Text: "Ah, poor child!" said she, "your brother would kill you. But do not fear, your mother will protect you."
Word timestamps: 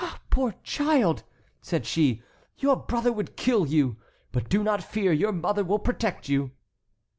"Ah, 0.03 0.19
poor 0.31 0.55
child!" 0.63 1.21
said 1.61 1.85
she, 1.85 2.23
"your 2.57 2.75
brother 2.75 3.11
would 3.11 3.37
kill 3.37 3.67
you. 3.67 3.97
But 4.31 4.49
do 4.49 4.63
not 4.63 4.81
fear, 4.81 5.11
your 5.13 5.31
mother 5.31 5.63
will 5.63 5.77
protect 5.77 6.27
you." 6.27 6.53